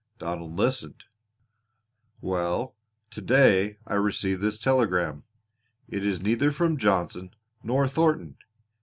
Donald 0.17 0.53
listened. 0.55 1.03
"Well, 2.21 2.75
to 3.11 3.21
day 3.21 3.77
I 3.85 3.93
received 3.93 4.41
this 4.41 4.57
telegram. 4.57 5.25
It 5.87 6.03
is 6.03 6.19
neither 6.19 6.51
from 6.51 6.77
Johnson 6.77 7.35
nor 7.61 7.87
Thornton. 7.87 8.39